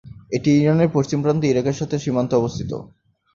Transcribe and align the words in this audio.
এটি 0.31 0.49
ইরানের 0.55 0.89
পশ্চিম 0.93 1.19
প্রান্তে 1.21 1.45
ইরাকের 1.47 1.79
সাথে 1.79 1.95
সীমান্তে 1.99 2.33
অবস্থিত। 2.37 2.71